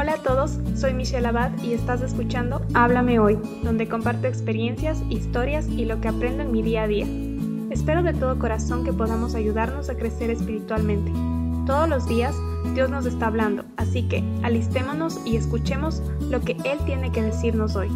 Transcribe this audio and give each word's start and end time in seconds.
Hola 0.00 0.12
a 0.12 0.22
todos, 0.22 0.60
soy 0.76 0.94
Michelle 0.94 1.26
Abad 1.26 1.50
y 1.60 1.72
estás 1.72 2.02
escuchando 2.02 2.62
Háblame 2.72 3.18
Hoy, 3.18 3.36
donde 3.64 3.88
comparto 3.88 4.28
experiencias, 4.28 5.02
historias 5.10 5.66
y 5.66 5.86
lo 5.86 6.00
que 6.00 6.06
aprendo 6.06 6.44
en 6.44 6.52
mi 6.52 6.62
día 6.62 6.84
a 6.84 6.86
día. 6.86 7.04
Espero 7.70 8.04
de 8.04 8.14
todo 8.14 8.38
corazón 8.38 8.84
que 8.84 8.92
podamos 8.92 9.34
ayudarnos 9.34 9.90
a 9.90 9.96
crecer 9.96 10.30
espiritualmente. 10.30 11.10
Todos 11.66 11.88
los 11.88 12.06
días 12.06 12.32
Dios 12.74 12.90
nos 12.90 13.06
está 13.06 13.26
hablando, 13.26 13.64
así 13.76 14.06
que 14.06 14.22
alistémonos 14.44 15.18
y 15.26 15.34
escuchemos 15.34 16.00
lo 16.30 16.42
que 16.42 16.52
Él 16.64 16.78
tiene 16.86 17.10
que 17.10 17.22
decirnos 17.22 17.74
hoy. 17.74 17.88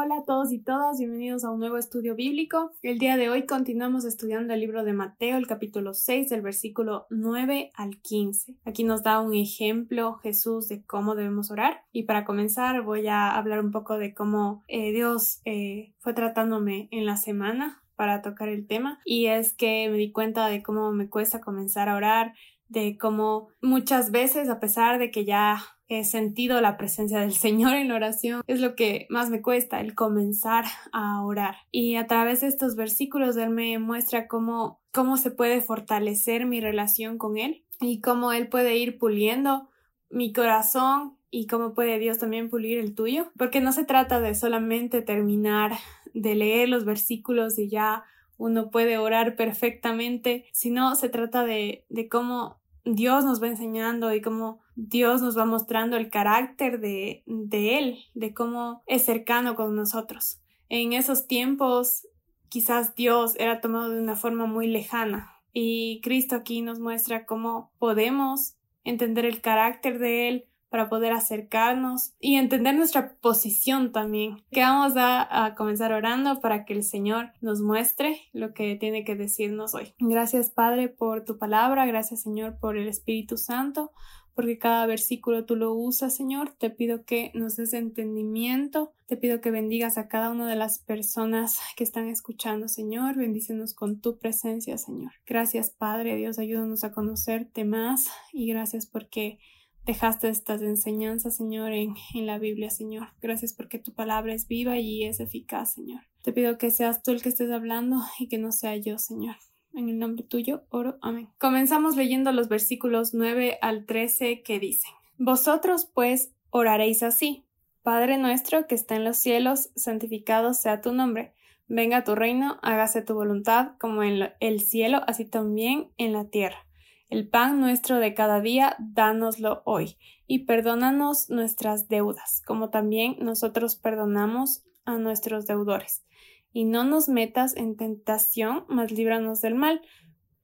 Hola 0.00 0.18
a 0.18 0.22
todos 0.22 0.52
y 0.52 0.60
todas, 0.60 0.96
bienvenidos 0.98 1.42
a 1.42 1.50
un 1.50 1.58
nuevo 1.58 1.76
estudio 1.76 2.14
bíblico. 2.14 2.70
El 2.82 3.00
día 3.00 3.16
de 3.16 3.30
hoy 3.30 3.46
continuamos 3.46 4.04
estudiando 4.04 4.54
el 4.54 4.60
libro 4.60 4.84
de 4.84 4.92
Mateo, 4.92 5.36
el 5.36 5.48
capítulo 5.48 5.92
6, 5.92 6.28
del 6.28 6.40
versículo 6.40 7.08
9 7.10 7.72
al 7.74 8.00
15. 8.00 8.54
Aquí 8.64 8.84
nos 8.84 9.02
da 9.02 9.18
un 9.18 9.34
ejemplo 9.34 10.18
Jesús 10.22 10.68
de 10.68 10.84
cómo 10.84 11.16
debemos 11.16 11.50
orar. 11.50 11.82
Y 11.90 12.04
para 12.04 12.24
comenzar 12.24 12.82
voy 12.82 13.08
a 13.08 13.36
hablar 13.36 13.58
un 13.58 13.72
poco 13.72 13.98
de 13.98 14.14
cómo 14.14 14.62
eh, 14.68 14.92
Dios 14.92 15.40
eh, 15.44 15.94
fue 15.98 16.14
tratándome 16.14 16.86
en 16.92 17.04
la 17.04 17.16
semana 17.16 17.82
para 17.96 18.22
tocar 18.22 18.48
el 18.48 18.68
tema. 18.68 19.00
Y 19.04 19.26
es 19.26 19.52
que 19.52 19.88
me 19.90 19.96
di 19.96 20.12
cuenta 20.12 20.46
de 20.46 20.62
cómo 20.62 20.92
me 20.92 21.10
cuesta 21.10 21.40
comenzar 21.40 21.88
a 21.88 21.96
orar, 21.96 22.34
de 22.68 22.98
cómo 22.98 23.48
muchas 23.60 24.10
veces, 24.10 24.48
a 24.48 24.60
pesar 24.60 24.98
de 24.98 25.10
que 25.10 25.24
ya 25.24 25.62
he 25.88 26.04
sentido 26.04 26.60
la 26.60 26.76
presencia 26.76 27.20
del 27.20 27.32
Señor 27.34 27.74
en 27.74 27.88
la 27.88 27.96
oración, 27.96 28.42
es 28.46 28.60
lo 28.60 28.74
que 28.74 29.06
más 29.10 29.30
me 29.30 29.42
cuesta, 29.42 29.80
el 29.80 29.94
comenzar 29.94 30.64
a 30.92 31.22
orar. 31.24 31.56
Y 31.72 31.96
a 31.96 32.06
través 32.06 32.40
de 32.40 32.48
estos 32.48 32.76
versículos, 32.76 33.36
Él 33.36 33.50
me 33.50 33.78
muestra 33.78 34.28
cómo, 34.28 34.80
cómo 34.92 35.16
se 35.16 35.30
puede 35.30 35.60
fortalecer 35.60 36.46
mi 36.46 36.60
relación 36.60 37.18
con 37.18 37.38
Él 37.38 37.64
y 37.80 38.00
cómo 38.00 38.32
Él 38.32 38.48
puede 38.48 38.76
ir 38.76 38.98
puliendo 38.98 39.68
mi 40.10 40.32
corazón 40.32 41.16
y 41.30 41.46
cómo 41.46 41.74
puede 41.74 41.98
Dios 41.98 42.18
también 42.18 42.48
pulir 42.48 42.78
el 42.78 42.94
tuyo, 42.94 43.30
porque 43.36 43.60
no 43.60 43.72
se 43.72 43.84
trata 43.84 44.20
de 44.20 44.34
solamente 44.34 45.02
terminar 45.02 45.72
de 46.14 46.34
leer 46.34 46.68
los 46.68 46.84
versículos 46.84 47.58
y 47.58 47.68
ya 47.68 48.04
uno 48.38 48.70
puede 48.70 48.98
orar 48.98 49.36
perfectamente, 49.36 50.46
sino 50.52 50.94
se 50.94 51.08
trata 51.08 51.44
de, 51.44 51.84
de 51.88 52.08
cómo 52.08 52.57
Dios 52.94 53.24
nos 53.24 53.42
va 53.42 53.48
enseñando 53.48 54.12
y 54.14 54.20
cómo 54.20 54.60
Dios 54.76 55.22
nos 55.22 55.36
va 55.36 55.44
mostrando 55.44 55.96
el 55.96 56.10
carácter 56.10 56.80
de, 56.80 57.22
de 57.26 57.78
Él, 57.78 57.98
de 58.14 58.32
cómo 58.34 58.82
es 58.86 59.04
cercano 59.04 59.54
con 59.54 59.74
nosotros. 59.74 60.40
En 60.68 60.92
esos 60.92 61.26
tiempos 61.26 62.06
quizás 62.48 62.94
Dios 62.94 63.34
era 63.38 63.60
tomado 63.60 63.90
de 63.90 64.00
una 64.00 64.16
forma 64.16 64.46
muy 64.46 64.66
lejana 64.66 65.34
y 65.52 66.00
Cristo 66.02 66.36
aquí 66.36 66.62
nos 66.62 66.78
muestra 66.78 67.26
cómo 67.26 67.72
podemos 67.78 68.56
entender 68.84 69.26
el 69.26 69.40
carácter 69.40 69.98
de 69.98 70.28
Él, 70.28 70.44
para 70.68 70.88
poder 70.88 71.12
acercarnos 71.12 72.12
y 72.20 72.36
entender 72.36 72.74
nuestra 72.74 73.14
posición 73.20 73.92
también. 73.92 74.42
Que 74.50 74.60
vamos 74.60 74.96
a, 74.96 75.46
a, 75.46 75.54
comenzar 75.54 75.92
orando 75.92 76.40
para 76.40 76.64
que 76.64 76.74
el 76.74 76.84
Señor 76.84 77.32
nos 77.40 77.60
muestre 77.60 78.20
lo 78.32 78.52
que 78.52 78.76
tiene 78.76 79.04
que 79.04 79.16
decirnos 79.16 79.74
hoy. 79.74 79.94
Gracias 79.98 80.50
Padre 80.50 80.88
por 80.88 81.24
tu 81.24 81.38
palabra, 81.38 81.86
gracias 81.86 82.22
Señor 82.22 82.58
por 82.58 82.76
el 82.76 82.88
Espíritu 82.88 83.36
Santo, 83.36 83.92
porque 84.38 84.56
cada 84.56 84.86
versículo 84.86 85.46
tú 85.46 85.56
lo 85.56 85.74
usas, 85.74 86.14
Señor. 86.14 86.52
Te 86.56 86.70
pido 86.70 87.04
que 87.04 87.32
nos 87.34 87.56
des 87.56 87.72
entendimiento, 87.72 88.92
te 89.06 89.16
pido 89.16 89.40
que 89.40 89.50
bendigas 89.50 89.98
a 89.98 90.06
cada 90.06 90.30
una 90.30 90.48
de 90.48 90.54
las 90.54 90.78
personas 90.78 91.58
que 91.76 91.82
están 91.82 92.06
escuchando, 92.06 92.68
Señor. 92.68 93.16
Bendícenos 93.16 93.74
con 93.74 94.00
tu 94.00 94.18
presencia, 94.18 94.78
Señor. 94.78 95.10
Gracias, 95.26 95.70
Padre 95.70 96.14
Dios, 96.14 96.38
ayúdanos 96.38 96.84
a 96.84 96.92
conocerte 96.92 97.64
más 97.64 98.06
y 98.32 98.46
gracias 98.46 98.86
porque 98.86 99.40
dejaste 99.86 100.28
estas 100.28 100.62
enseñanzas, 100.62 101.36
Señor, 101.36 101.72
en, 101.72 101.94
la 102.14 102.38
Biblia, 102.38 102.70
Señor. 102.70 103.08
Gracias 103.20 103.52
porque 103.52 103.78
tu 103.78 103.92
palabra 103.92 104.34
es 104.34 104.46
viva 104.46 104.78
y 104.78 105.04
es 105.04 105.20
eficaz, 105.20 105.74
Señor. 105.74 106.02
Te 106.22 106.32
pido 106.32 106.58
que 106.58 106.70
seas 106.70 107.02
tú 107.02 107.10
el 107.10 107.22
que 107.22 107.30
estés 107.30 107.50
hablando 107.50 107.96
y 108.18 108.28
que 108.28 108.38
no 108.38 108.52
sea 108.52 108.76
yo, 108.76 108.98
Señor. 108.98 109.36
En 109.74 109.88
el 109.88 109.98
nombre 109.98 110.24
tuyo, 110.24 110.64
oro. 110.70 110.98
Amén. 111.02 111.28
Comenzamos 111.38 111.96
leyendo 111.96 112.32
los 112.32 112.48
versículos 112.48 113.14
9 113.14 113.58
al 113.60 113.86
13 113.86 114.42
que 114.42 114.58
dicen, 114.58 114.90
Vosotros 115.18 115.84
pues 115.92 116.32
oraréis 116.50 117.02
así. 117.02 117.44
Padre 117.82 118.18
nuestro 118.18 118.66
que 118.66 118.74
está 118.74 118.96
en 118.96 119.04
los 119.04 119.16
cielos, 119.16 119.70
santificado 119.74 120.54
sea 120.54 120.80
tu 120.80 120.92
nombre. 120.92 121.32
Venga 121.66 122.04
tu 122.04 122.14
reino, 122.14 122.58
hágase 122.62 123.02
tu 123.02 123.14
voluntad, 123.14 123.72
como 123.78 124.02
en 124.02 124.30
el 124.40 124.60
cielo, 124.60 125.02
así 125.06 125.24
también 125.24 125.90
en 125.98 126.12
la 126.12 126.24
tierra. 126.24 126.67
El 127.08 127.26
pan 127.26 127.58
nuestro 127.58 128.00
de 128.00 128.12
cada 128.12 128.42
día, 128.42 128.76
dánoslo 128.78 129.62
hoy, 129.64 129.96
y 130.26 130.40
perdónanos 130.40 131.30
nuestras 131.30 131.88
deudas, 131.88 132.42
como 132.46 132.68
también 132.68 133.16
nosotros 133.20 133.76
perdonamos 133.76 134.62
a 134.84 134.98
nuestros 134.98 135.46
deudores. 135.46 136.04
Y 136.52 136.64
no 136.64 136.84
nos 136.84 137.08
metas 137.08 137.56
en 137.56 137.76
tentación, 137.76 138.64
mas 138.68 138.92
líbranos 138.92 139.40
del 139.40 139.54
mal, 139.54 139.80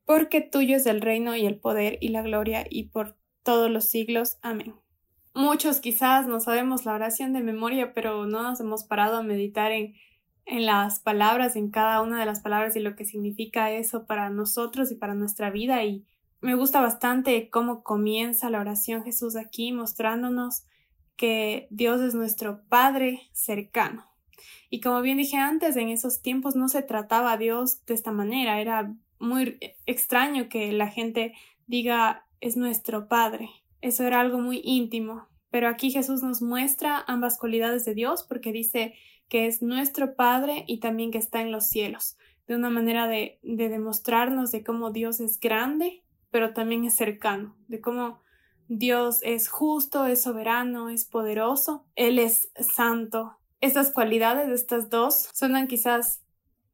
porque 0.07 0.41
tuyo 0.41 0.77
es 0.77 0.87
el 0.87 1.03
reino 1.03 1.37
y 1.37 1.45
el 1.45 1.59
poder 1.59 1.99
y 2.01 2.09
la 2.09 2.23
gloria 2.23 2.65
y 2.69 2.89
por 2.89 3.19
todos 3.43 3.71
los 3.71 3.85
siglos. 3.85 4.39
Amén. 4.41 4.75
Muchos 5.35 5.81
quizás 5.81 6.27
no 6.27 6.41
sabemos 6.41 6.87
la 6.87 6.95
oración 6.95 7.35
de 7.35 7.43
memoria, 7.43 7.93
pero 7.93 8.25
no 8.27 8.43
nos 8.43 8.61
hemos 8.61 8.85
parado 8.85 9.19
a 9.19 9.23
meditar 9.23 9.71
en, 9.71 9.95
en 10.47 10.65
las 10.65 11.01
palabras, 11.01 11.57
en 11.57 11.71
cada 11.71 12.01
una 12.01 12.21
de 12.21 12.27
las 12.27 12.41
palabras 12.41 12.75
y 12.77 12.81
lo 12.81 12.97
que 12.97 13.05
significa 13.05 13.71
eso 13.71 14.07
para 14.07 14.31
nosotros 14.31 14.91
y 14.93 14.95
para 14.95 15.15
nuestra 15.15 15.51
vida 15.51 15.85
y 15.85 16.07
me 16.44 16.56
gusta 16.56 16.82
bastante 16.82 17.49
cómo 17.49 17.82
comienza 17.82 18.50
la 18.50 18.60
oración 18.60 19.03
Jesús 19.03 19.34
aquí 19.34 19.72
mostrándonos 19.72 20.66
que 21.16 21.66
Dios 21.71 22.03
es 22.03 22.15
nuestro 22.15 22.60
Padre 22.69 23.22
cercano. 23.32 24.05
Y 24.69 24.83
como 24.83 25.00
bien 25.00 25.16
dije 25.16 25.38
antes, 25.38 25.75
en 25.77 25.88
esos 25.88 26.21
tiempos 26.21 26.54
no 26.54 26.69
se 26.69 26.83
trataba 26.83 27.33
a 27.33 27.38
Dios 27.38 27.87
de 27.87 27.94
esta 27.94 28.12
manera. 28.12 28.60
Era 28.60 28.94
muy 29.19 29.59
extraño 29.87 30.50
que 30.50 30.71
la 30.72 30.88
gente 30.88 31.33
diga 31.66 32.27
es 32.43 32.59
nuestro 32.59 33.09
Padre. 33.09 33.49
Eso 33.81 34.04
era 34.04 34.21
algo 34.21 34.38
muy 34.38 34.60
íntimo. 34.62 35.27
Pero 35.50 35.69
aquí 35.69 35.91
Jesús 35.91 36.22
nos 36.22 36.43
muestra 36.43 37.03
ambas 37.06 37.38
cualidades 37.38 37.87
de 37.87 37.94
Dios 37.94 38.22
porque 38.22 38.53
dice 38.53 38.93
que 39.31 39.47
es 39.47 39.62
nuestro 39.62 40.15
Padre 40.15 40.65
y 40.66 40.78
también 40.81 41.10
que 41.10 41.19
está 41.19 41.41
en 41.41 41.53
los 41.53 41.71
cielos. 41.71 42.19
De 42.47 42.54
una 42.54 42.69
manera 42.69 43.09
de, 43.09 43.38
de 43.43 43.71
demostrarnos 43.71 44.53
de 44.53 44.62
cómo 44.62 44.91
Dios 44.91 45.21
es 45.21 45.41
grande 45.41 46.03
pero 46.34 46.53
también 46.53 46.84
es 46.84 46.97
cercano, 46.97 47.56
de 47.69 47.81
cómo 47.81 48.21
Dios 48.67 49.21
es 49.22 49.49
justo, 49.49 50.05
es 50.05 50.22
soberano, 50.22 50.91
es 50.91 51.05
poderoso, 51.05 51.87
Él 51.95 52.19
es 52.19 52.50
santo. 52.59 53.39
Estas 53.61 53.93
cualidades, 53.93 54.49
estas 54.49 54.91
dos, 54.91 55.28
suenan 55.33 55.69
quizás 55.69 56.25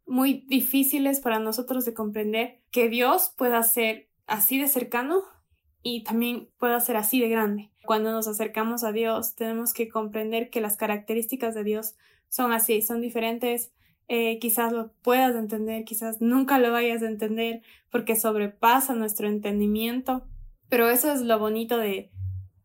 muy 0.07 0.47
difíciles 0.49 1.21
para 1.21 1.41
nosotros 1.41 1.85
de 1.85 1.93
comprender 1.93 2.63
que 2.71 2.89
Dios 2.89 3.35
pueda 3.37 3.63
ser 3.63 4.09
así 4.27 4.59
de 4.59 4.67
cercano 4.67 5.25
y 5.83 6.05
también 6.05 6.49
pueda 6.57 6.81
ser 6.81 6.97
así 6.97 7.21
de 7.21 7.29
grande. 7.29 7.71
Cuando 7.85 8.13
nos 8.13 8.29
acercamos 8.29 8.83
a 8.83 8.93
Dios, 8.93 9.35
tenemos 9.35 9.75
que 9.75 9.91
comprender 9.91 10.49
que 10.49 10.63
las 10.63 10.79
características 10.79 11.55
de 11.55 11.65
Dios 11.65 11.97
son 12.31 12.55
así, 12.55 12.81
son 12.81 13.03
diferentes 13.03 13.75
eh, 14.13 14.41
quizás 14.41 14.73
lo 14.73 14.91
puedas 15.03 15.37
entender, 15.37 15.85
quizás 15.85 16.21
nunca 16.21 16.59
lo 16.59 16.73
vayas 16.73 17.01
a 17.05 17.07
entender 17.07 17.63
porque 17.93 18.17
sobrepasa 18.17 18.97
nuestro 18.97 19.29
entendimiento, 19.29 20.25
pero 20.69 20.91
eso 20.91 21.13
es 21.13 21.21
lo 21.21 21.39
bonito 21.39 21.79
de, 21.79 22.11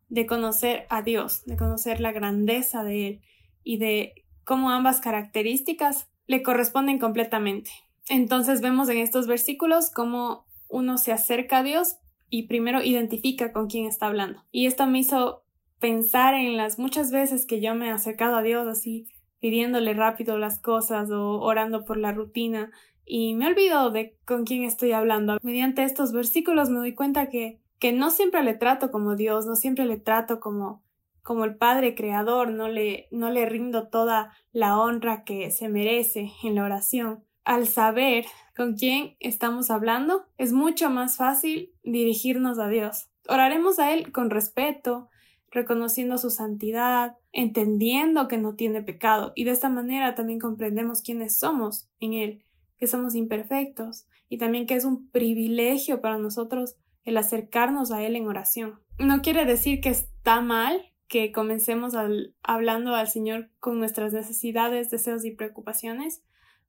de 0.08 0.26
conocer 0.26 0.86
a 0.90 1.02
Dios, 1.02 1.44
de 1.44 1.56
conocer 1.56 2.00
la 2.00 2.10
grandeza 2.10 2.82
de 2.82 3.06
Él 3.06 3.20
y 3.62 3.78
de 3.78 4.24
cómo 4.42 4.70
ambas 4.70 5.00
características 5.00 6.08
le 6.26 6.42
corresponden 6.42 6.98
completamente. 6.98 7.70
Entonces 8.08 8.60
vemos 8.60 8.88
en 8.88 8.98
estos 8.98 9.28
versículos 9.28 9.90
cómo 9.90 10.46
uno 10.68 10.98
se 10.98 11.12
acerca 11.12 11.58
a 11.58 11.62
Dios 11.62 11.98
y 12.28 12.48
primero 12.48 12.82
identifica 12.82 13.52
con 13.52 13.68
quién 13.68 13.86
está 13.86 14.06
hablando. 14.06 14.42
Y 14.50 14.66
esto 14.66 14.84
me 14.88 14.98
hizo 14.98 15.44
pensar 15.78 16.34
en 16.34 16.56
las 16.56 16.80
muchas 16.80 17.12
veces 17.12 17.46
que 17.46 17.60
yo 17.60 17.76
me 17.76 17.86
he 17.86 17.90
acercado 17.92 18.34
a 18.34 18.42
Dios 18.42 18.66
así 18.66 19.06
pidiéndole 19.40 19.94
rápido 19.94 20.38
las 20.38 20.60
cosas 20.60 21.10
o 21.10 21.40
orando 21.40 21.84
por 21.84 21.96
la 21.96 22.12
rutina 22.12 22.70
y 23.06 23.34
me 23.34 23.46
olvido 23.46 23.90
de 23.90 24.16
con 24.24 24.44
quién 24.44 24.64
estoy 24.64 24.92
hablando. 24.92 25.38
Mediante 25.42 25.84
estos 25.84 26.12
versículos 26.12 26.68
me 26.68 26.80
doy 26.80 26.94
cuenta 26.94 27.28
que, 27.28 27.60
que 27.78 27.92
no 27.92 28.10
siempre 28.10 28.42
le 28.42 28.54
trato 28.54 28.90
como 28.90 29.14
Dios, 29.14 29.46
no 29.46 29.54
siempre 29.54 29.86
le 29.86 29.96
trato 29.96 30.40
como, 30.40 30.82
como 31.22 31.44
el 31.44 31.56
Padre 31.56 31.94
Creador, 31.94 32.50
no 32.50 32.68
le, 32.68 33.06
no 33.12 33.30
le 33.30 33.46
rindo 33.46 33.88
toda 33.88 34.32
la 34.52 34.78
honra 34.78 35.22
que 35.22 35.52
se 35.52 35.68
merece 35.68 36.32
en 36.42 36.56
la 36.56 36.64
oración. 36.64 37.24
Al 37.44 37.68
saber 37.68 38.26
con 38.56 38.74
quién 38.74 39.16
estamos 39.20 39.70
hablando, 39.70 40.26
es 40.36 40.52
mucho 40.52 40.90
más 40.90 41.16
fácil 41.16 41.72
dirigirnos 41.84 42.58
a 42.58 42.66
Dios. 42.66 43.08
Oraremos 43.28 43.78
a 43.78 43.92
Él 43.92 44.10
con 44.10 44.30
respeto, 44.30 45.08
reconociendo 45.56 46.18
su 46.18 46.30
santidad, 46.30 47.16
entendiendo 47.32 48.28
que 48.28 48.38
no 48.38 48.54
tiene 48.54 48.82
pecado, 48.82 49.32
y 49.34 49.44
de 49.44 49.50
esta 49.50 49.68
manera 49.68 50.14
también 50.14 50.38
comprendemos 50.38 51.02
quiénes 51.02 51.38
somos 51.38 51.88
en 51.98 52.12
Él, 52.12 52.44
que 52.78 52.86
somos 52.86 53.14
imperfectos, 53.14 54.06
y 54.28 54.38
también 54.38 54.66
que 54.66 54.74
es 54.74 54.84
un 54.84 55.10
privilegio 55.10 56.00
para 56.00 56.18
nosotros 56.18 56.76
el 57.04 57.16
acercarnos 57.16 57.90
a 57.90 58.02
Él 58.04 58.16
en 58.16 58.28
oración. 58.28 58.80
No 58.98 59.22
quiere 59.22 59.44
decir 59.44 59.80
que 59.80 59.88
está 59.88 60.40
mal 60.40 60.92
que 61.08 61.32
comencemos 61.32 61.94
hablando 62.42 62.94
al 62.94 63.08
Señor 63.08 63.50
con 63.60 63.78
nuestras 63.78 64.12
necesidades, 64.12 64.90
deseos 64.90 65.24
y 65.24 65.30
preocupaciones, 65.30 66.22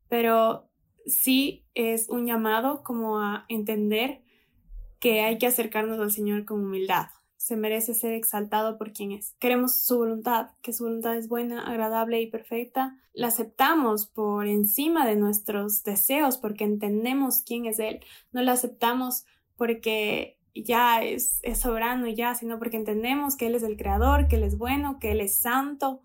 pero 0.10 0.70
sí 1.06 1.66
es 1.74 2.08
un 2.10 2.26
llamado 2.26 2.84
como 2.84 3.20
a 3.20 3.46
entender 3.50 4.22
que 5.00 5.22
hay 5.22 5.38
que 5.38 5.48
acercarnos 5.48 6.00
al 6.00 6.12
Señor 6.12 6.46
con 6.46 6.64
humildad. 6.64 7.08
Se 7.38 7.56
merece 7.56 7.94
ser 7.94 8.14
exaltado 8.14 8.78
por 8.78 8.92
quien 8.92 9.12
es. 9.12 9.36
Queremos 9.40 9.84
su 9.84 9.98
voluntad, 9.98 10.50
que 10.62 10.74
su 10.74 10.84
voluntad 10.84 11.16
es 11.16 11.28
buena, 11.28 11.66
agradable 11.68 12.22
y 12.22 12.28
perfecta. 12.28 12.98
La 13.14 13.28
aceptamos 13.28 14.08
por 14.08 14.48
encima 14.48 15.08
de 15.08 15.16
nuestros 15.16 15.84
deseos 15.84 16.38
porque 16.38 16.66
entendemos 16.66 17.44
quién 17.46 17.66
es 17.66 17.80
Él. 17.80 18.02
No 18.32 18.42
la 18.42 18.54
aceptamos 18.54 19.26
porque 19.56 20.38
ya 20.54 21.04
es, 21.04 21.40
es 21.44 21.60
soberano 21.60 22.08
ya, 22.08 22.36
sino 22.36 22.60
porque 22.60 22.78
entendemos 22.78 23.38
que 23.38 23.48
Él 23.48 23.56
es 23.56 23.64
el 23.64 23.78
creador, 23.78 24.28
que 24.28 24.38
Él 24.38 24.44
es 24.44 24.58
bueno, 24.58 25.00
que 25.00 25.12
Él 25.12 25.22
es 25.22 25.40
santo 25.40 26.02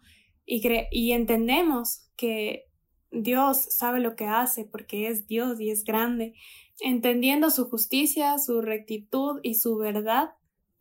y, 0.46 0.62
y 0.90 1.12
entendemos 1.12 2.08
que 2.16 2.68
Dios 3.10 3.58
sabe 3.58 4.00
lo 4.00 4.16
que 4.16 4.26
hace 4.26 4.64
porque 4.64 5.08
es 5.08 5.26
Dios 5.26 5.60
y 5.60 5.70
es 5.70 5.84
grande. 5.84 6.34
Entendiendo 6.80 7.50
su 7.50 7.68
justicia, 7.68 8.38
su 8.38 8.60
rectitud 8.60 9.40
y 9.42 9.54
su 9.54 9.76
verdad, 9.76 10.30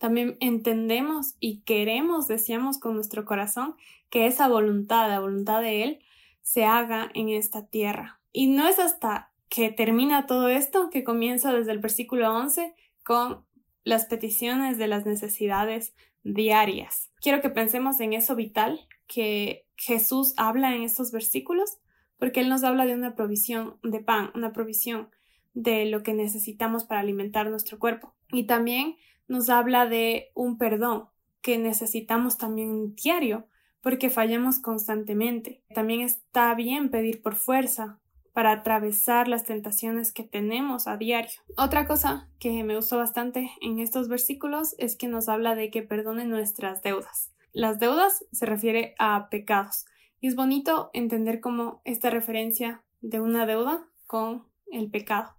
también 0.02 0.36
entendemos 0.40 1.36
y 1.40 1.60
queremos, 1.60 2.28
deseamos 2.28 2.80
con 2.80 2.96
nuestro 2.96 3.24
corazón 3.24 3.76
que 4.10 4.26
esa 4.26 4.48
voluntad, 4.48 5.08
la 5.08 5.20
voluntad 5.20 5.62
de 5.62 5.84
Él, 5.84 6.00
se 6.42 6.66
haga 6.66 7.12
en 7.14 7.30
esta 7.30 7.68
tierra. 7.68 8.20
Y 8.34 8.48
no 8.48 8.68
es 8.68 8.80
hasta 8.80 9.32
que 9.48 9.70
termina 9.70 10.26
todo 10.26 10.50
esto 10.50 10.90
que 10.90 11.04
comienza 11.04 11.54
desde 11.54 11.74
el 11.74 11.78
versículo 11.78 12.34
11 12.34 12.74
con 13.04 13.46
las 13.84 14.08
peticiones 14.08 14.80
de 14.80 14.88
las 14.88 15.06
necesidades 15.06 15.94
diarias. 16.24 17.12
Quiero 17.22 17.40
que 17.40 17.52
pensemos 17.52 18.00
en 18.00 18.14
eso 18.14 18.36
vital 18.36 18.88
que 19.06 19.68
Jesús 19.78 20.34
habla 20.36 20.76
en 20.76 20.82
estos 20.82 21.12
versículos 21.12 21.78
porque 22.18 22.40
Él 22.40 22.50
nos 22.50 22.64
habla 22.64 22.88
de 22.88 22.96
una 22.96 23.14
provisión 23.14 23.78
de 23.84 24.00
pan, 24.00 24.32
una 24.34 24.52
provisión 24.52 25.10
de 25.54 25.86
lo 25.86 26.02
que 26.02 26.16
necesitamos 26.16 26.86
para 26.86 27.02
alimentar 27.02 27.48
nuestro 27.52 27.78
cuerpo. 27.78 28.16
Y 28.32 28.46
también 28.46 28.96
nos 29.32 29.50
habla 29.50 29.86
de 29.86 30.30
un 30.36 30.58
perdón 30.58 31.08
que 31.42 31.58
necesitamos 31.58 32.38
también 32.38 32.96
diario, 32.96 33.48
porque 33.82 34.10
fallamos 34.10 34.60
constantemente. 34.60 35.64
También 35.74 36.02
está 36.02 36.54
bien 36.54 36.92
pedir 36.92 37.22
por 37.22 37.36
fuerza 37.36 38.02
para 38.34 38.52
atravesar 38.52 39.30
las 39.30 39.46
tentaciones 39.46 40.12
que 40.12 40.24
tenemos 40.24 40.86
a 40.86 40.98
diario. 40.98 41.32
Otra 41.56 41.88
cosa 41.88 42.30
que 42.40 42.62
me 42.66 42.76
gustó 42.76 42.98
bastante 42.98 43.50
en 43.62 43.80
estos 43.80 44.10
versículos 44.10 44.76
es 44.78 44.98
que 44.98 45.08
nos 45.08 45.30
habla 45.30 45.56
de 45.56 45.72
que 45.72 45.82
perdone 45.82 46.26
nuestras 46.26 46.84
deudas. 46.84 47.32
Las 47.54 47.80
deudas 47.80 48.26
se 48.34 48.46
refiere 48.46 48.96
a 49.00 49.30
pecados 49.30 49.86
y 50.20 50.28
es 50.28 50.36
bonito 50.36 50.90
entender 50.92 51.40
cómo 51.40 51.82
esta 51.86 52.10
referencia 52.10 52.84
de 53.00 53.22
una 53.22 53.46
deuda 53.46 53.88
con 54.08 54.46
el 54.74 54.92
pecado, 54.92 55.36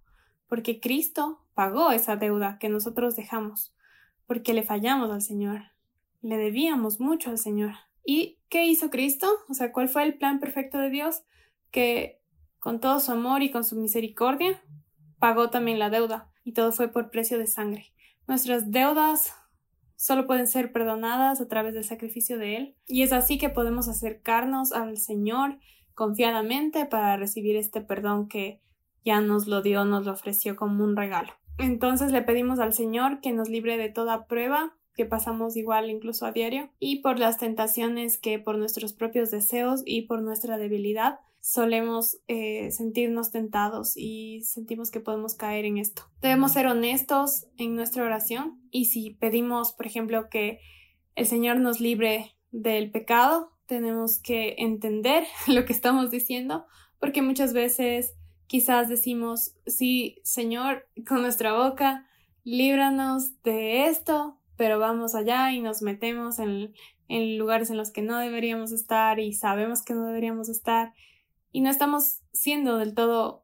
porque 0.47 0.79
Cristo 0.79 1.43
pagó 1.53 1.91
esa 1.91 2.15
deuda 2.15 2.57
que 2.59 2.69
nosotros 2.69 3.15
dejamos, 3.15 3.73
porque 4.25 4.53
le 4.53 4.63
fallamos 4.63 5.11
al 5.11 5.21
Señor, 5.21 5.61
le 6.21 6.37
debíamos 6.37 6.99
mucho 6.99 7.29
al 7.29 7.37
Señor. 7.37 7.73
¿Y 8.05 8.39
qué 8.49 8.65
hizo 8.65 8.89
Cristo? 8.89 9.27
O 9.49 9.53
sea, 9.53 9.71
¿cuál 9.71 9.89
fue 9.89 10.03
el 10.03 10.17
plan 10.17 10.39
perfecto 10.39 10.77
de 10.77 10.89
Dios? 10.89 11.23
Que 11.71 12.21
con 12.59 12.79
todo 12.79 12.99
su 12.99 13.11
amor 13.11 13.41
y 13.41 13.51
con 13.51 13.63
su 13.63 13.75
misericordia 13.75 14.61
pagó 15.19 15.49
también 15.49 15.79
la 15.79 15.89
deuda, 15.89 16.31
y 16.43 16.53
todo 16.53 16.71
fue 16.71 16.89
por 16.89 17.09
precio 17.09 17.37
de 17.37 17.47
sangre. 17.47 17.93
Nuestras 18.27 18.71
deudas 18.71 19.33
solo 19.95 20.27
pueden 20.27 20.47
ser 20.47 20.71
perdonadas 20.71 21.39
a 21.39 21.47
través 21.47 21.73
del 21.73 21.83
sacrificio 21.83 22.37
de 22.37 22.57
Él. 22.57 22.75
Y 22.87 23.03
es 23.03 23.13
así 23.13 23.37
que 23.37 23.49
podemos 23.49 23.87
acercarnos 23.87 24.73
al 24.73 24.97
Señor 24.97 25.59
confiadamente 25.93 26.85
para 26.85 27.15
recibir 27.17 27.55
este 27.55 27.81
perdón 27.81 28.27
que 28.27 28.61
ya 29.05 29.21
nos 29.21 29.47
lo 29.47 29.61
dio, 29.61 29.85
nos 29.85 30.05
lo 30.05 30.11
ofreció 30.11 30.55
como 30.55 30.83
un 30.83 30.95
regalo. 30.95 31.33
Entonces 31.57 32.11
le 32.11 32.21
pedimos 32.21 32.59
al 32.59 32.73
Señor 32.73 33.21
que 33.21 33.31
nos 33.31 33.49
libre 33.49 33.77
de 33.77 33.89
toda 33.89 34.25
prueba 34.25 34.75
que 34.95 35.05
pasamos 35.05 35.55
igual 35.57 35.89
incluso 35.89 36.25
a 36.25 36.31
diario 36.31 36.69
y 36.79 37.01
por 37.01 37.19
las 37.19 37.37
tentaciones 37.37 38.17
que 38.17 38.39
por 38.39 38.57
nuestros 38.57 38.93
propios 38.93 39.31
deseos 39.31 39.81
y 39.85 40.03
por 40.03 40.21
nuestra 40.21 40.57
debilidad 40.57 41.19
solemos 41.39 42.19
eh, 42.27 42.71
sentirnos 42.71 43.31
tentados 43.31 43.97
y 43.97 44.41
sentimos 44.43 44.91
que 44.91 45.01
podemos 45.01 45.35
caer 45.35 45.65
en 45.65 45.77
esto. 45.77 46.03
Debemos 46.21 46.53
ser 46.53 46.67
honestos 46.67 47.47
en 47.57 47.75
nuestra 47.75 48.03
oración 48.03 48.61
y 48.71 48.85
si 48.85 49.11
pedimos, 49.11 49.73
por 49.73 49.85
ejemplo, 49.85 50.29
que 50.29 50.59
el 51.15 51.25
Señor 51.25 51.59
nos 51.59 51.81
libre 51.81 52.35
del 52.51 52.91
pecado, 52.91 53.51
tenemos 53.65 54.19
que 54.19 54.55
entender 54.59 55.25
lo 55.47 55.65
que 55.65 55.73
estamos 55.73 56.11
diciendo 56.11 56.65
porque 56.99 57.21
muchas 57.21 57.51
veces 57.51 58.15
quizás 58.53 58.87
decimos, 58.87 59.55
sí, 59.65 60.19
Señor, 60.21 60.85
con 61.07 61.23
nuestra 61.23 61.53
boca, 61.53 62.07
líbranos 62.43 63.41
de 63.41 63.87
esto, 63.87 64.37
pero 64.57 64.77
vamos 64.77 65.15
allá 65.15 65.51
y 65.51 65.59
nos 65.59 65.81
metemos 65.81 66.37
en, 66.37 66.71
lugares 67.39 67.71
en 67.71 67.77
los 67.77 67.89
que 67.89 68.03
no 68.03 68.19
deberíamos 68.19 68.71
estar 68.71 69.19
y 69.19 69.33
sabemos 69.33 69.81
que 69.81 69.95
no 69.95 70.05
deberíamos 70.05 70.49
estar 70.49 70.93
y 71.51 71.61
no 71.61 71.71
estamos 71.71 72.19
siendo 72.31 72.77
del 72.77 72.93
todo 72.93 73.41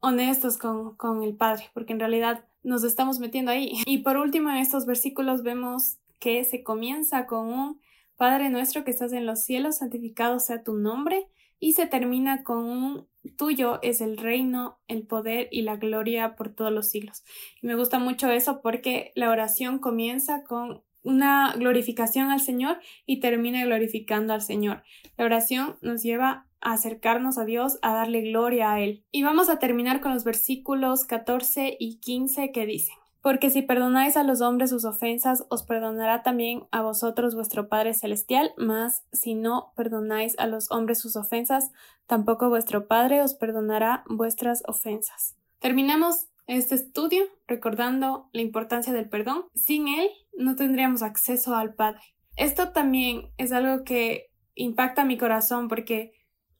honestos 0.00 0.58
con, 0.58 0.94
con 0.96 1.22
el 1.22 1.34
Padre, 1.34 1.70
porque 1.72 1.94
en 1.94 2.00
realidad 2.00 2.44
nos 2.62 2.84
estamos 2.84 3.20
metiendo 3.20 3.50
ahí. 3.50 3.72
Y 3.86 4.02
por 4.02 4.18
último, 4.18 4.50
en 4.50 4.56
estos 4.56 4.84
versículos 4.84 5.42
vemos 5.42 5.96
que 6.20 6.44
se 6.44 6.62
comienza 6.62 7.24
con 7.24 7.46
un 7.46 7.80
Padre 8.18 8.50
nuestro 8.50 8.84
que 8.84 8.90
estás 8.90 9.14
en 9.14 9.24
los 9.24 9.40
cielos, 9.40 9.78
santificado 9.78 10.38
sea 10.38 10.62
tu 10.62 10.74
nombre, 10.74 11.28
y 11.64 11.72
se 11.72 11.86
termina 11.86 12.42
con 12.42 12.58
un 12.58 13.08
tuyo 13.38 13.78
es 13.80 14.02
el 14.02 14.18
reino, 14.18 14.80
el 14.86 15.06
poder 15.06 15.48
y 15.50 15.62
la 15.62 15.76
gloria 15.76 16.36
por 16.36 16.50
todos 16.50 16.70
los 16.70 16.90
siglos. 16.90 17.24
Y 17.62 17.66
me 17.66 17.74
gusta 17.74 17.98
mucho 17.98 18.30
eso 18.30 18.60
porque 18.60 19.12
la 19.14 19.30
oración 19.30 19.78
comienza 19.78 20.44
con 20.44 20.82
una 21.02 21.54
glorificación 21.56 22.30
al 22.30 22.40
Señor 22.40 22.80
y 23.06 23.20
termina 23.20 23.64
glorificando 23.64 24.34
al 24.34 24.42
Señor. 24.42 24.82
La 25.16 25.24
oración 25.24 25.76
nos 25.80 26.02
lleva 26.02 26.46
acercarnos 26.60 27.38
a 27.38 27.46
Dios, 27.46 27.78
a 27.80 27.94
darle 27.94 28.20
gloria 28.20 28.74
a 28.74 28.82
Él. 28.82 29.02
Y 29.10 29.22
vamos 29.22 29.48
a 29.48 29.58
terminar 29.58 30.02
con 30.02 30.12
los 30.12 30.24
versículos 30.24 31.06
14 31.06 31.78
y 31.80 31.98
15 32.00 32.52
que 32.52 32.66
dicen. 32.66 32.96
Porque 33.24 33.48
si 33.48 33.62
perdonáis 33.62 34.18
a 34.18 34.22
los 34.22 34.42
hombres 34.42 34.68
sus 34.68 34.84
ofensas, 34.84 35.46
os 35.48 35.62
perdonará 35.62 36.22
también 36.22 36.68
a 36.70 36.82
vosotros 36.82 37.34
vuestro 37.34 37.70
Padre 37.70 37.94
Celestial, 37.94 38.52
mas 38.58 39.02
si 39.12 39.34
no 39.34 39.72
perdonáis 39.76 40.38
a 40.38 40.46
los 40.46 40.70
hombres 40.70 40.98
sus 40.98 41.16
ofensas, 41.16 41.70
tampoco 42.06 42.50
vuestro 42.50 42.86
Padre 42.86 43.22
os 43.22 43.32
perdonará 43.32 44.04
vuestras 44.10 44.62
ofensas. 44.66 45.36
Terminamos 45.58 46.26
este 46.46 46.74
estudio 46.74 47.24
recordando 47.46 48.28
la 48.32 48.42
importancia 48.42 48.92
del 48.92 49.08
perdón. 49.08 49.46
Sin 49.54 49.88
él 49.88 50.10
no 50.36 50.54
tendríamos 50.54 51.00
acceso 51.00 51.56
al 51.56 51.72
Padre. 51.72 52.02
Esto 52.36 52.72
también 52.72 53.30
es 53.38 53.52
algo 53.52 53.84
que 53.84 54.32
impacta 54.54 55.06
mi 55.06 55.16
corazón 55.16 55.68
porque 55.68 56.12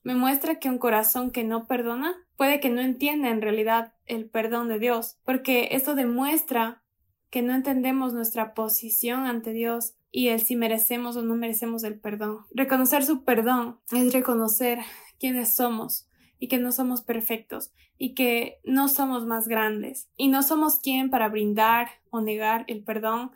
me 0.05 0.13
muestra 0.13 0.59
que 0.59 0.69
un 0.69 0.77
corazón 0.77 1.31
que 1.31 1.43
no 1.43 1.65
perdona 1.65 2.15
puede 2.37 2.59
que 2.59 2.69
no 2.69 2.79
entienda 2.79 3.31
en 3.31 3.41
realidad 3.41 3.93
el 4.05 4.29
perdón 4.29 4.69
de 4.69 4.77
Dios, 4.77 5.17
porque 5.25 5.69
esto 5.71 5.95
demuestra 5.95 6.83
que 7.31 7.41
no 7.41 7.55
entendemos 7.55 8.13
nuestra 8.13 8.53
posición 8.53 9.25
ante 9.25 9.51
Dios 9.51 9.95
y 10.11 10.27
el 10.27 10.41
si 10.41 10.55
merecemos 10.55 11.17
o 11.17 11.23
no 11.23 11.35
merecemos 11.35 11.83
el 11.83 11.99
perdón. 11.99 12.45
Reconocer 12.51 13.03
su 13.03 13.23
perdón 13.23 13.79
es 13.91 14.13
reconocer 14.13 14.77
quiénes 15.19 15.55
somos 15.55 16.07
y 16.37 16.49
que 16.49 16.59
no 16.59 16.71
somos 16.71 17.01
perfectos 17.01 17.71
y 17.97 18.13
que 18.13 18.59
no 18.63 18.89
somos 18.89 19.25
más 19.25 19.47
grandes 19.47 20.07
y 20.15 20.27
no 20.27 20.43
somos 20.43 20.79
quien 20.79 21.09
para 21.09 21.29
brindar 21.29 21.89
o 22.11 22.21
negar 22.21 22.63
el 22.67 22.83
perdón 22.83 23.31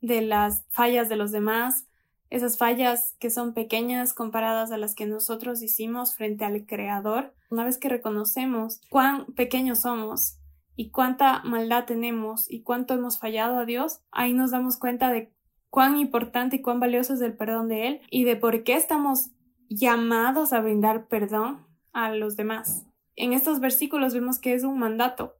de 0.00 0.22
las 0.22 0.64
fallas 0.70 1.10
de 1.10 1.16
los 1.16 1.32
demás 1.32 1.86
esas 2.34 2.58
fallas 2.58 3.14
que 3.20 3.30
son 3.30 3.54
pequeñas 3.54 4.12
comparadas 4.12 4.72
a 4.72 4.76
las 4.76 4.96
que 4.96 5.06
nosotros 5.06 5.62
hicimos 5.62 6.16
frente 6.16 6.44
al 6.44 6.66
Creador, 6.66 7.32
una 7.48 7.64
vez 7.64 7.78
que 7.78 7.88
reconocemos 7.88 8.80
cuán 8.90 9.26
pequeños 9.36 9.82
somos 9.82 10.38
y 10.74 10.90
cuánta 10.90 11.44
maldad 11.44 11.84
tenemos 11.84 12.50
y 12.50 12.62
cuánto 12.62 12.94
hemos 12.94 13.20
fallado 13.20 13.56
a 13.56 13.64
Dios, 13.64 14.00
ahí 14.10 14.32
nos 14.32 14.50
damos 14.50 14.78
cuenta 14.78 15.12
de 15.12 15.32
cuán 15.70 15.96
importante 16.00 16.56
y 16.56 16.60
cuán 16.60 16.80
valioso 16.80 17.14
es 17.14 17.20
el 17.20 17.36
perdón 17.36 17.68
de 17.68 17.86
Él 17.86 18.00
y 18.10 18.24
de 18.24 18.34
por 18.34 18.64
qué 18.64 18.74
estamos 18.74 19.30
llamados 19.68 20.52
a 20.52 20.60
brindar 20.60 21.06
perdón 21.06 21.64
a 21.92 22.10
los 22.10 22.34
demás. 22.34 22.84
En 23.14 23.32
estos 23.32 23.60
versículos 23.60 24.12
vemos 24.12 24.40
que 24.40 24.54
es 24.54 24.64
un 24.64 24.80
mandato, 24.80 25.36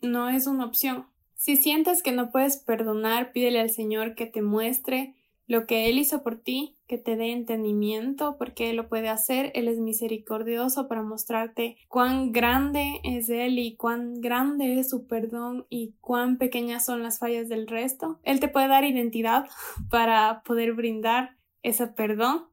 no 0.00 0.28
es 0.28 0.46
una 0.46 0.64
opción. 0.64 1.06
Si 1.34 1.56
sientes 1.56 2.04
que 2.04 2.12
no 2.12 2.30
puedes 2.30 2.56
perdonar, 2.56 3.32
pídele 3.32 3.58
al 3.58 3.70
Señor 3.70 4.14
que 4.14 4.26
te 4.26 4.42
muestre 4.42 5.16
lo 5.46 5.66
que 5.66 5.88
Él 5.88 5.98
hizo 5.98 6.22
por 6.22 6.36
ti, 6.36 6.76
que 6.86 6.98
te 6.98 7.16
dé 7.16 7.32
entendimiento, 7.32 8.36
porque 8.38 8.70
Él 8.70 8.76
lo 8.76 8.88
puede 8.88 9.08
hacer. 9.08 9.52
Él 9.54 9.68
es 9.68 9.78
misericordioso 9.78 10.88
para 10.88 11.02
mostrarte 11.02 11.76
cuán 11.88 12.32
grande 12.32 13.00
es 13.04 13.28
Él 13.28 13.58
y 13.58 13.76
cuán 13.76 14.20
grande 14.20 14.78
es 14.78 14.90
su 14.90 15.06
perdón 15.06 15.66
y 15.70 15.94
cuán 16.00 16.38
pequeñas 16.38 16.84
son 16.84 17.02
las 17.02 17.18
fallas 17.18 17.48
del 17.48 17.66
resto. 17.68 18.18
Él 18.24 18.40
te 18.40 18.48
puede 18.48 18.68
dar 18.68 18.84
identidad 18.84 19.46
para 19.90 20.42
poder 20.44 20.72
brindar 20.72 21.36
ese 21.62 21.86
perdón 21.86 22.46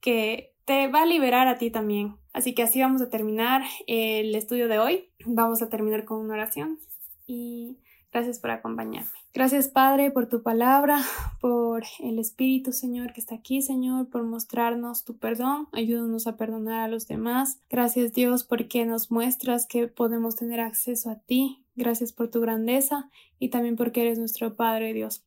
que 0.00 0.54
te 0.64 0.88
va 0.88 1.02
a 1.02 1.06
liberar 1.06 1.48
a 1.48 1.58
ti 1.58 1.70
también. 1.70 2.16
Así 2.32 2.54
que 2.54 2.62
así 2.62 2.80
vamos 2.80 3.00
a 3.00 3.08
terminar 3.08 3.62
el 3.86 4.34
estudio 4.34 4.68
de 4.68 4.78
hoy. 4.78 5.10
Vamos 5.24 5.62
a 5.62 5.68
terminar 5.68 6.04
con 6.04 6.20
una 6.20 6.34
oración 6.34 6.78
y 7.26 7.78
gracias 8.14 8.38
por 8.38 8.52
acompañarme. 8.52 9.10
Gracias 9.34 9.66
Padre 9.66 10.12
por 10.12 10.28
tu 10.28 10.44
palabra, 10.44 11.00
por 11.40 11.82
el 11.98 12.20
Espíritu 12.20 12.70
Señor 12.70 13.12
que 13.12 13.20
está 13.20 13.34
aquí 13.34 13.60
Señor, 13.60 14.08
por 14.08 14.22
mostrarnos 14.22 15.04
tu 15.04 15.18
perdón, 15.18 15.66
ayúdanos 15.72 16.28
a 16.28 16.36
perdonar 16.36 16.82
a 16.82 16.88
los 16.88 17.08
demás. 17.08 17.58
Gracias 17.68 18.12
Dios 18.12 18.44
porque 18.44 18.86
nos 18.86 19.10
muestras 19.10 19.66
que 19.66 19.88
podemos 19.88 20.36
tener 20.36 20.60
acceso 20.60 21.10
a 21.10 21.18
ti. 21.18 21.64
Gracias 21.74 22.12
por 22.12 22.30
tu 22.30 22.40
grandeza 22.40 23.10
y 23.40 23.48
también 23.48 23.74
porque 23.74 24.02
eres 24.02 24.20
nuestro 24.20 24.54
Padre 24.54 24.92
Dios, 24.92 25.26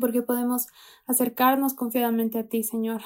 porque 0.00 0.22
podemos 0.22 0.66
acercarnos 1.06 1.74
confiadamente 1.74 2.40
a 2.40 2.48
ti 2.48 2.64
Señor, 2.64 3.02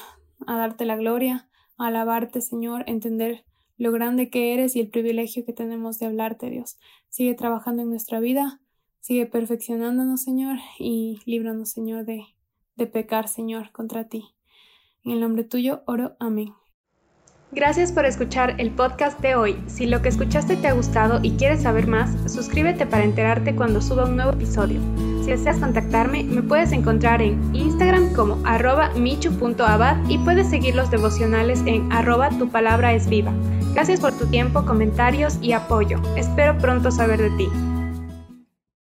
a 0.46 0.56
darte 0.56 0.86
la 0.86 0.96
gloria, 0.96 1.50
a 1.76 1.88
alabarte 1.88 2.40
Señor, 2.40 2.84
entender 2.86 3.44
lo 3.76 3.92
grande 3.92 4.30
que 4.30 4.54
eres 4.54 4.76
y 4.76 4.80
el 4.80 4.88
privilegio 4.88 5.44
que 5.44 5.52
tenemos 5.52 5.98
de 5.98 6.06
hablarte 6.06 6.48
Dios. 6.48 6.78
Sigue 7.10 7.34
trabajando 7.34 7.82
en 7.82 7.90
nuestra 7.90 8.20
vida 8.20 8.62
Sigue 9.04 9.26
perfeccionándonos, 9.26 10.22
Señor, 10.22 10.56
y 10.78 11.20
líbranos, 11.26 11.68
Señor, 11.68 12.06
de, 12.06 12.22
de 12.76 12.86
pecar, 12.86 13.28
Señor, 13.28 13.70
contra 13.70 14.08
ti. 14.08 14.34
En 15.04 15.12
el 15.12 15.20
nombre 15.20 15.44
tuyo 15.44 15.82
oro. 15.84 16.16
Amén. 16.20 16.54
Gracias 17.52 17.92
por 17.92 18.06
escuchar 18.06 18.58
el 18.58 18.70
podcast 18.70 19.20
de 19.20 19.34
hoy. 19.34 19.62
Si 19.66 19.84
lo 19.84 20.00
que 20.00 20.08
escuchaste 20.08 20.56
te 20.56 20.68
ha 20.68 20.72
gustado 20.72 21.20
y 21.22 21.32
quieres 21.32 21.64
saber 21.64 21.86
más, 21.86 22.32
suscríbete 22.32 22.86
para 22.86 23.04
enterarte 23.04 23.54
cuando 23.54 23.82
suba 23.82 24.06
un 24.06 24.16
nuevo 24.16 24.32
episodio. 24.32 24.80
Si 25.22 25.32
deseas 25.32 25.58
contactarme, 25.58 26.24
me 26.24 26.42
puedes 26.42 26.72
encontrar 26.72 27.20
en 27.20 27.54
Instagram 27.54 28.14
como 28.14 28.40
arroba 28.46 28.88
michu.abad 28.94 29.98
y 30.08 30.16
puedes 30.16 30.48
seguir 30.48 30.76
los 30.76 30.90
devocionales 30.90 31.62
en 31.66 31.92
arroba 31.92 32.30
tu 32.30 32.48
palabra 32.48 32.94
es 32.94 33.06
viva. 33.10 33.34
Gracias 33.74 34.00
por 34.00 34.16
tu 34.16 34.24
tiempo, 34.30 34.64
comentarios 34.64 35.38
y 35.42 35.52
apoyo. 35.52 36.00
Espero 36.16 36.56
pronto 36.56 36.90
saber 36.90 37.20
de 37.20 37.36
ti. 37.36 37.48